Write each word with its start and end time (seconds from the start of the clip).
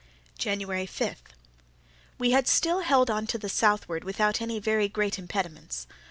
January 0.39 0.87
5.—We 0.87 2.31
had 2.31 2.47
still 2.47 2.79
held 2.79 3.11
on 3.11 3.27
to 3.27 3.37
the 3.37 3.47
southward 3.49 4.03
without 4.03 4.41
any 4.41 4.57
very 4.57 4.87
great 4.89 5.19
impediments. 5.19 5.85